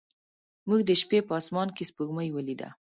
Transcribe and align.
موږ 0.67 0.81
د 0.85 0.91
شپې 1.01 1.19
په 1.27 1.33
اسمان 1.39 1.67
کې 1.75 1.87
سپوږمۍ 1.89 2.29
ولیده. 2.31 2.69